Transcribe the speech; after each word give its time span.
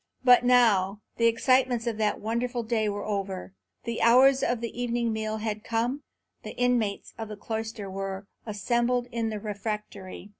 But 0.23 0.43
now 0.43 0.99
the 1.17 1.27
excitements 1.27 1.85
of 1.85 1.97
that 1.99 2.19
wonderful 2.19 2.63
day 2.63 2.89
were 2.89 3.05
over; 3.05 3.53
the 3.83 4.01
hours 4.01 4.41
of 4.41 4.59
the 4.59 4.81
evening 4.81 5.13
meal 5.13 5.37
had 5.37 5.63
come; 5.63 6.01
the 6.41 6.57
inmates 6.57 7.13
of 7.19 7.27
the 7.27 7.37
cloister 7.37 7.87
were 7.87 8.25
assembled 8.47 9.05
in 9.11 9.29
the 9.29 9.39
refectory. 9.39 10.29